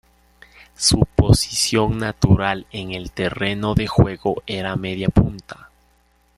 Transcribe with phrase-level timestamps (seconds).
[0.75, 5.69] Su posición natural en el terreno de juego era mediapunta.